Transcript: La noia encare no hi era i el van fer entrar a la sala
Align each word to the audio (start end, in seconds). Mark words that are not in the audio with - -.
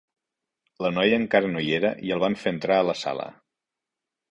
La 0.85 0.89
noia 0.95 1.19
encare 1.25 1.51
no 1.51 1.61
hi 1.65 1.69
era 1.81 1.93
i 2.09 2.15
el 2.17 2.25
van 2.25 2.39
fer 2.45 2.55
entrar 2.57 2.81
a 2.81 2.89
la 2.91 2.99
sala 3.05 3.31